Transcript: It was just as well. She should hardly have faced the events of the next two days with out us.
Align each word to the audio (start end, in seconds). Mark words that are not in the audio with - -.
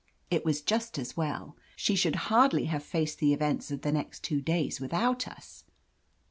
It 0.31 0.43
was 0.43 0.61
just 0.63 0.97
as 0.97 1.15
well. 1.15 1.55
She 1.75 1.93
should 1.95 2.15
hardly 2.25 2.65
have 2.65 2.81
faced 2.83 3.19
the 3.19 3.33
events 3.33 3.69
of 3.69 3.81
the 3.83 3.91
next 3.91 4.23
two 4.23 4.41
days 4.41 4.81
with 4.81 4.95
out 4.95 5.27
us. 5.27 5.63